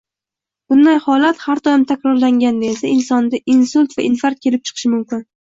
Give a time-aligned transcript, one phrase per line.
[0.71, 5.27] Bunday holat har doim takrorlanganda esa insonda insult va infarkt kelib chiqishi mumkin.